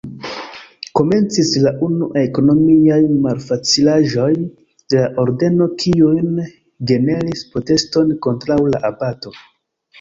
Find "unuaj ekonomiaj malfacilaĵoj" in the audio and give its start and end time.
1.87-4.31